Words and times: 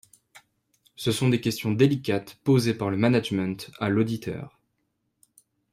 Ce 0.95 1.11
sont 1.11 1.29
des 1.29 1.39
questions 1.41 1.73
délicates 1.73 2.33
posées 2.43 2.73
par 2.73 2.89
le 2.89 2.97
management 2.97 3.69
à 3.79 3.87
l'auditeur. 3.87 4.57